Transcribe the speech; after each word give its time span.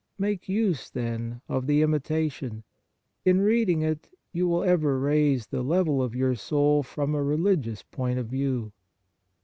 Make 0.17 0.49
use, 0.49 0.89
then, 0.89 1.41
of" 1.47 1.67
The 1.67 1.83
Imitation"; 1.83 2.63
in 3.23 3.39
reading 3.41 3.83
it, 3.83 4.09
you 4.33 4.47
will 4.47 4.63
ever 4.63 4.97
raise 4.99 5.45
the 5.45 5.61
level 5.61 6.01
of 6.01 6.15
your 6.15 6.33
soul 6.33 6.81
from 6.81 7.13
a 7.13 7.21
religious 7.21 7.83
point 7.83 8.17
of 8.17 8.25
view. 8.25 8.71